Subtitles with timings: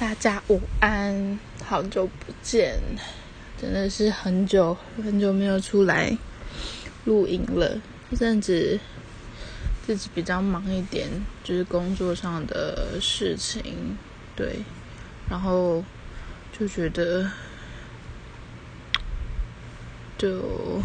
[0.00, 2.78] 大家午安，好久不见，
[3.60, 6.16] 真的是很久很久没有出来
[7.04, 7.76] 录音了。
[8.08, 8.78] 这阵子
[9.84, 11.08] 自己比较忙一点，
[11.42, 13.98] 就是工作上的事情，
[14.36, 14.60] 对，
[15.28, 15.82] 然后
[16.56, 17.28] 就觉得，
[20.16, 20.80] 就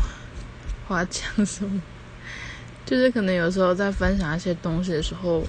[0.87, 1.79] 我要讲什么，
[2.83, 5.45] 就是可能有时候在分享一些东西的时候。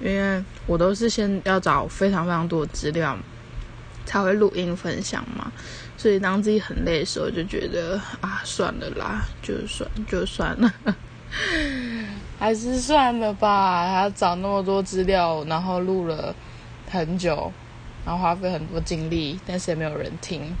[0.00, 3.16] 因为我都是先要找非常非常多的资料，
[4.04, 5.50] 才会录音分享嘛，
[5.96, 10.74] 所以当自己很累的时候，就觉得啊，算了啦，就算就算了，
[12.38, 13.86] 还是算了吧。
[13.88, 16.34] 还要找那么多资料，然后录了
[16.90, 17.52] 很久，
[18.04, 20.54] 然后花费很多精力，但是也没有人听。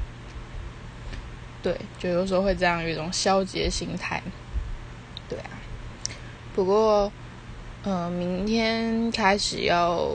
[1.62, 4.22] 对，就有时候会这样有一种消极的心态。
[5.28, 5.50] 对啊，
[6.54, 7.12] 不过。
[7.86, 10.08] 嗯，明天开始要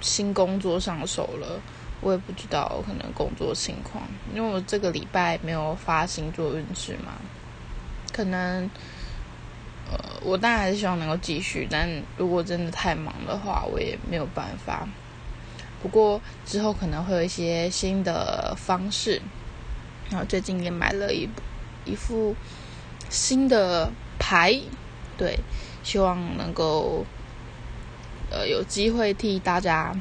[0.00, 1.60] 新工作上手了，
[2.00, 4.02] 我也不知道可能工作情况，
[4.34, 7.12] 因为我这个礼拜没有发星座运势嘛，
[8.12, 8.68] 可能
[9.88, 14.88] 呃，我当然还是希望能够继续，但如果真的太忙的话，我也没有办法。
[15.80, 19.22] 不过之后可能会有一些新的方式，
[20.10, 21.28] 然后最近也买了一
[21.84, 22.34] 一副
[23.08, 24.58] 新的牌，
[25.16, 25.38] 对。
[25.82, 27.04] 希望能够，
[28.30, 29.94] 呃，有机会替大家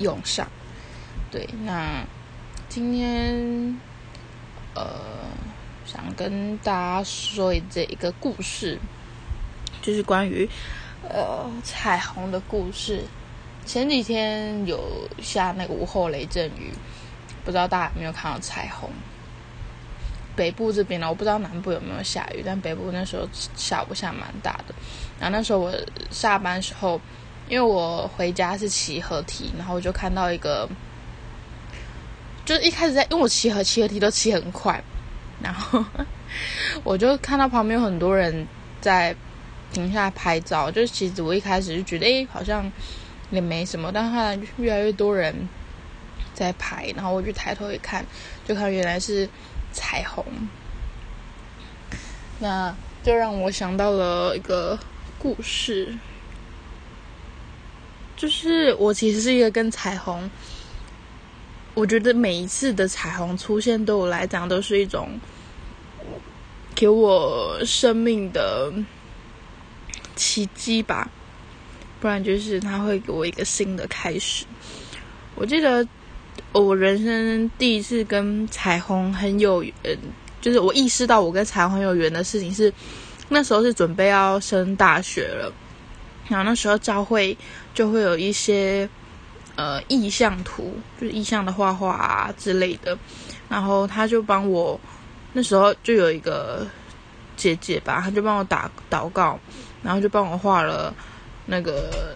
[0.00, 0.44] 用上。
[1.30, 2.04] 对，那
[2.68, 3.78] 今天
[4.74, 4.84] 呃，
[5.86, 8.76] 想跟大家说这一个故事，
[9.80, 10.50] 就是关于
[11.08, 13.04] 呃彩虹的故事。
[13.64, 16.72] 前几天有下那个午后雷阵雨，
[17.44, 18.90] 不知道大家有没有看到彩虹？
[20.34, 24.74] 北部这边呢，我不知道南部有没有下雨，但北部那时候下午下蛮大的。
[25.20, 25.72] 然后那时候我
[26.10, 27.00] 下班时候，
[27.48, 30.68] 因为我回家是骑合体，然后我就看到一个，
[32.44, 34.82] 就是一开始在，因为我骑合骑合体都骑很快，
[35.42, 35.84] 然后
[36.82, 38.46] 我就看到旁边有很多人
[38.80, 39.14] 在
[39.72, 40.70] 停下来拍照。
[40.70, 42.70] 就其实我一开始就觉得，哎，好像
[43.30, 45.48] 也没什么，但后来越来越多人
[46.32, 48.04] 在拍，然后我就抬头一看，
[48.46, 49.28] 就看原来是。
[49.72, 50.24] 彩虹，
[52.38, 54.78] 那就让我想到了一个
[55.18, 55.98] 故事，
[58.16, 60.30] 就是我其实是一个跟彩虹，
[61.74, 65.18] 我觉得每一次的彩虹出现对我来讲都是一种
[66.74, 68.72] 给我生命的
[70.14, 71.10] 奇迹吧，
[72.00, 74.44] 不然就是它会给我一个新的开始。
[75.34, 75.86] 我记得。
[76.52, 79.74] 我人生第一次跟彩虹很有缘，
[80.40, 82.70] 就是我意识到我跟彩虹有缘的事情是，
[83.30, 85.50] 那时候是准备要升大学了，
[86.28, 87.36] 然后那时候教会
[87.72, 88.88] 就会有一些
[89.56, 92.98] 呃意向图，就是意向的画画啊之类的，
[93.48, 94.78] 然后他就帮我，
[95.32, 96.66] 那时候就有一个
[97.34, 99.38] 姐姐吧，他就帮我打祷告，
[99.82, 100.94] 然后就帮我画了
[101.46, 102.14] 那个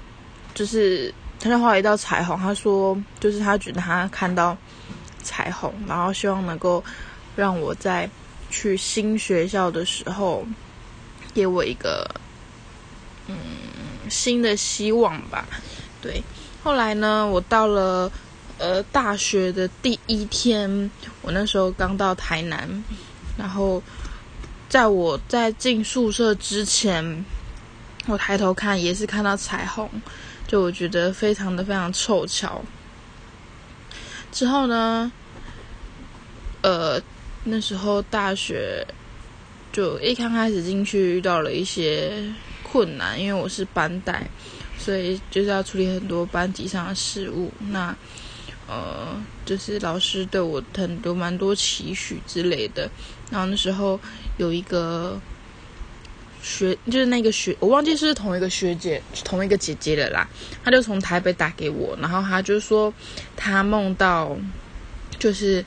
[0.55, 1.13] 就是。
[1.47, 4.57] 他就画一道彩虹，他说就是他觉得他看到
[5.23, 6.83] 彩虹，然后希望能够
[7.37, 8.11] 让我在
[8.51, 10.45] 去新学校的时候
[11.33, 12.05] 给我一个
[13.29, 13.37] 嗯
[14.11, 15.47] 新的希望吧。
[16.03, 16.21] 对，
[16.65, 18.11] 后来呢，我到了
[18.59, 20.91] 呃大学的第一天，
[21.23, 22.69] 我那时候刚到台南，
[23.39, 23.81] 然后
[24.69, 27.25] 在我在进宿舍之前，
[28.07, 29.89] 我抬头看也是看到彩虹。
[30.47, 32.63] 就我觉得非常的非常凑巧。
[34.31, 35.11] 之后呢，
[36.63, 37.01] 呃，
[37.45, 38.87] 那时候大学
[39.73, 44.29] 就一刚开始进去遇到了一些困难，因为我是班带，
[44.79, 47.53] 所以就是要处理很多班级上的事务。
[47.71, 47.97] 那
[48.69, 52.91] 呃，就是老师对我很多蛮多期许之类的。
[53.31, 53.99] 然后那时候
[54.37, 55.21] 有一个。
[56.47, 60.29] 学就是那个学，我忘记是同一个学姐，同一个姐姐的啦。
[60.65, 62.93] 她就从台北打给我，然后她就说
[63.37, 64.37] 她梦到，
[65.19, 65.65] 就是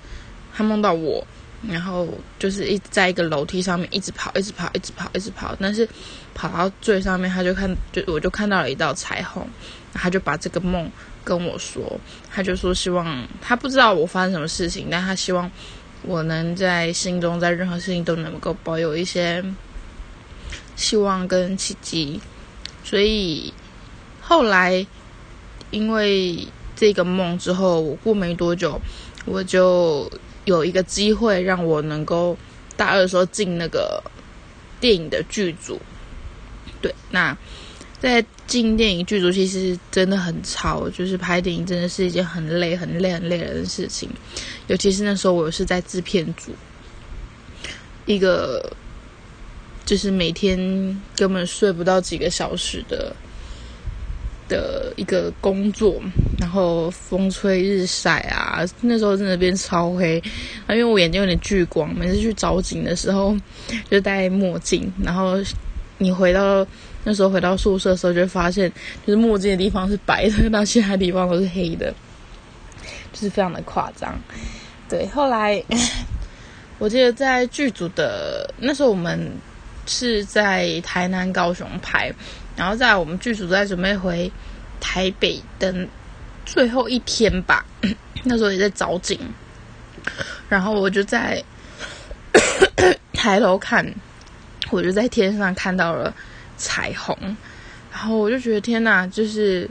[0.53, 1.27] 她梦到我，
[1.67, 2.07] 然后
[2.39, 5.53] 就是一在一个楼梯上面一直跑，一直跑，一直跑，一直跑。
[5.59, 5.85] 但是
[6.33, 9.45] 跑到最上面，她就看，就我就看到了一道彩虹。
[9.93, 10.89] 她就把这个梦
[11.25, 11.99] 跟我说，
[12.31, 15.51] 她就说希望她不知道我发生什么事情，但她希望
[16.03, 19.43] 我能在心中，在任何事情都能够保有一些。
[20.79, 22.21] 希望跟奇迹，
[22.85, 23.53] 所以
[24.21, 24.87] 后来
[25.71, 28.79] 因为这个梦之后，我过没多久，
[29.25, 30.09] 我就
[30.45, 32.37] 有一个机会让我能够
[32.77, 34.01] 大二的时候进那个
[34.79, 35.77] 电影的剧组。
[36.81, 37.37] 对，那
[37.99, 44.09] 在进电影剧组其实真的很超，就是拍电影真的是一件很累、很累、很累人的事情。
[44.67, 46.53] 尤其是那时候我是在制片组，
[48.05, 48.71] 一个
[49.89, 50.55] 就是每天
[51.15, 53.11] 根本睡不到几个小时的
[54.47, 55.99] 的一个工作，
[56.37, 60.21] 然后风吹日晒啊，那时候真的变超黑。
[60.69, 63.35] 因为我眼睛有点聚光，每次去找景的时候
[63.89, 65.37] 就戴墨镜，然后
[65.97, 66.63] 你回到。
[67.05, 68.69] 那时候回到宿舍的时候，就发现，
[69.07, 71.91] 就是墨镜的地方是白的，到其他地方都是黑的，
[73.13, 74.13] 就是非常的夸张。
[74.89, 75.63] 对，后来
[76.77, 79.31] 我记得在剧组的那时候，我们
[79.89, 82.13] 是在台南、高雄拍，
[82.55, 84.31] 然后在我们剧组在准备回
[84.79, 85.75] 台北的
[86.45, 87.65] 最后一天吧，
[88.23, 89.19] 那时候也在找景，
[90.47, 91.43] 然后我就在
[93.11, 93.85] 抬头看，
[94.69, 96.13] 我就在天上看到了。
[96.61, 97.17] 彩虹，
[97.89, 99.61] 然后我就觉得天哪，就是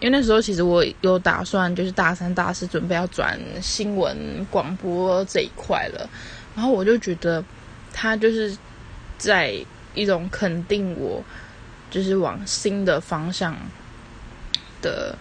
[0.00, 4.16] 因为那时候其实我有打算，就是大三、大四准备要转新闻
[4.50, 6.08] 广播这一块了，
[6.54, 7.44] 然后我就觉得
[7.92, 8.56] 他就是
[9.18, 9.54] 在
[9.94, 11.22] 一种肯定我，
[11.90, 13.56] 就是往新的方向
[14.82, 15.16] 的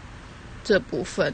[0.64, 1.34] 这部分，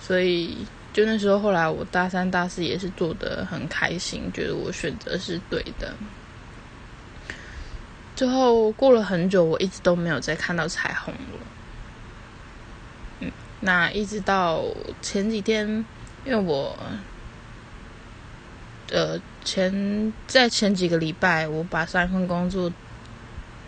[0.00, 5.94] 所以就那时候后来我大三、大四也是做的很开心，觉得我选择是对的。
[8.16, 11.46] 之后过了很久，我一直都没有再看到彩虹了。
[13.20, 13.30] 嗯，
[13.60, 14.64] 那一直到
[15.00, 15.66] 前几天，
[16.24, 16.76] 因为我，
[18.90, 22.72] 呃，前在前几个礼拜，我把上一份工作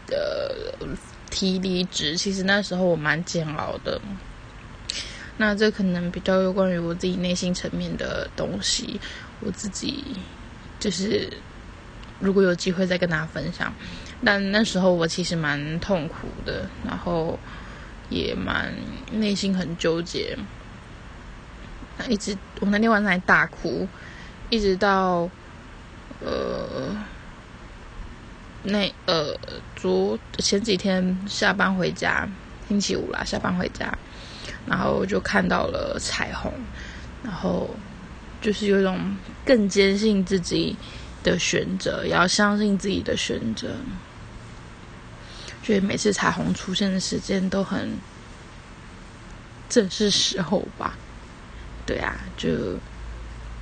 [0.07, 0.75] 的
[1.31, 2.17] 提离职。
[2.17, 4.01] 其实那时候我蛮煎熬的。
[5.37, 9.01] 那这可能比较有关于我自己内心层面的东西，
[9.41, 10.05] 我自己
[10.79, 11.33] 就是
[12.19, 13.73] 如果有机会再跟大家分享。
[14.23, 17.39] 但那时候我其实蛮痛苦的，然后
[18.11, 18.71] 也蛮
[19.13, 20.37] 内心很纠结，
[22.07, 23.89] 一直我那天晚上还大哭，
[24.51, 25.31] 一直到
[26.21, 26.95] 呃
[28.65, 29.35] 那呃
[29.77, 32.29] 昨前几天下班回家，
[32.69, 33.97] 星期五啦，下班回家，
[34.67, 36.53] 然后就看到了彩虹，
[37.23, 37.71] 然后
[38.43, 39.17] 就是有一种
[39.47, 40.77] 更坚信自己
[41.23, 43.69] 的选择，也要相信自己的选择。
[45.63, 47.97] 所以每次彩虹出现的时间都很
[49.69, 50.99] 正是时候吧？
[51.87, 52.79] 对啊，就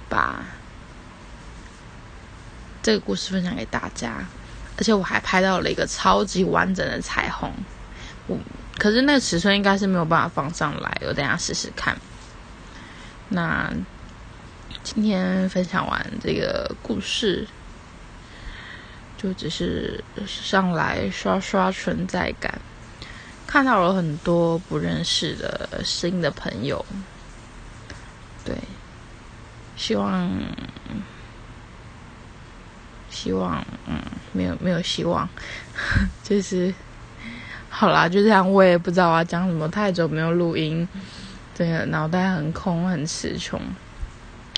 [0.08, 0.44] 把
[2.82, 4.14] 这个故事分享给大家，
[4.76, 7.52] 而且我还拍到了一个超级完整的彩虹。
[8.26, 8.38] 我
[8.78, 11.96] 可是那个尺寸应该是没有办法放上来，我等下试试看。
[13.28, 13.72] 那
[14.82, 17.46] 今天分享完这个故事。
[19.20, 22.56] 就只是上来刷刷存在感，
[23.48, 26.86] 看到了很多不认识的新的朋友，
[28.44, 28.54] 对，
[29.76, 30.30] 希望，
[33.10, 34.00] 希望，嗯，
[34.32, 35.28] 没有没有希望，
[36.22, 36.72] 就是
[37.68, 40.86] 好啦，就这样，我也不知道我要讲什么，太久没有录音，
[41.54, 43.60] 真的脑袋很空，很词穷，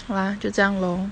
[0.07, 1.09] 好啦，就这样喽。